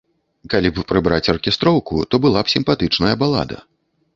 [0.53, 3.57] Калі б прыбраць аркестроўку, то была б сімпатычная балада.